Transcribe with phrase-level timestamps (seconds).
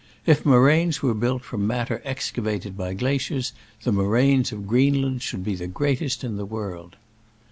[0.25, 3.53] If moraines were built from matter excavated by glaciers,
[3.83, 6.95] the moraines of Creenland should be the greatest in the world